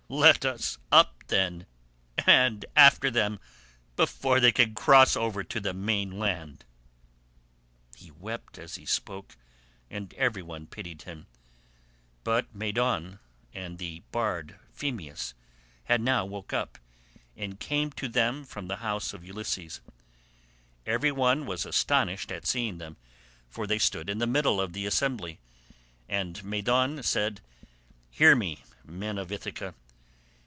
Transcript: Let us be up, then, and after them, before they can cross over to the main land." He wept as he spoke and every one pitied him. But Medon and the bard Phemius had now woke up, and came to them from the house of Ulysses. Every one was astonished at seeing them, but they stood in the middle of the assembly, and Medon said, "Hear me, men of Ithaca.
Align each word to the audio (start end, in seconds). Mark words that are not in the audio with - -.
Let 0.13 0.43
us 0.43 0.75
be 0.75 0.81
up, 0.91 1.23
then, 1.27 1.65
and 2.27 2.65
after 2.75 3.09
them, 3.09 3.39
before 3.95 4.41
they 4.41 4.51
can 4.51 4.75
cross 4.75 5.15
over 5.15 5.41
to 5.45 5.59
the 5.61 5.73
main 5.73 6.19
land." 6.19 6.65
He 7.95 8.11
wept 8.11 8.57
as 8.59 8.75
he 8.75 8.85
spoke 8.85 9.37
and 9.89 10.13
every 10.15 10.41
one 10.43 10.67
pitied 10.67 11.03
him. 11.03 11.27
But 12.25 12.53
Medon 12.53 13.19
and 13.53 13.77
the 13.79 14.03
bard 14.11 14.59
Phemius 14.73 15.33
had 15.85 16.01
now 16.01 16.25
woke 16.25 16.51
up, 16.51 16.77
and 17.37 17.57
came 17.57 17.89
to 17.93 18.09
them 18.09 18.43
from 18.43 18.67
the 18.67 18.75
house 18.83 19.13
of 19.13 19.23
Ulysses. 19.23 19.79
Every 20.85 21.13
one 21.13 21.45
was 21.45 21.65
astonished 21.65 22.33
at 22.33 22.45
seeing 22.45 22.79
them, 22.79 22.97
but 23.55 23.69
they 23.69 23.79
stood 23.79 24.09
in 24.09 24.17
the 24.17 24.27
middle 24.27 24.59
of 24.59 24.73
the 24.73 24.85
assembly, 24.85 25.39
and 26.09 26.43
Medon 26.43 27.01
said, 27.01 27.39
"Hear 28.09 28.35
me, 28.35 28.65
men 28.83 29.17
of 29.17 29.31
Ithaca. 29.31 29.73